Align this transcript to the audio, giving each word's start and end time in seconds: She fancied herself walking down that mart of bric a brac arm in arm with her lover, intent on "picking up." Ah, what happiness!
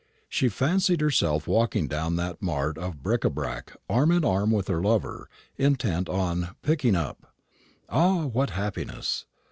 She 0.27 0.49
fancied 0.49 0.99
herself 0.99 1.47
walking 1.47 1.87
down 1.87 2.15
that 2.15 2.41
mart 2.41 2.75
of 2.79 3.03
bric 3.03 3.23
a 3.23 3.29
brac 3.29 3.77
arm 3.87 4.09
in 4.09 4.25
arm 4.25 4.49
with 4.49 4.67
her 4.67 4.81
lover, 4.81 5.29
intent 5.57 6.09
on 6.09 6.55
"picking 6.63 6.95
up." 6.95 7.31
Ah, 7.87 8.25
what 8.25 8.49
happiness! 8.49 9.27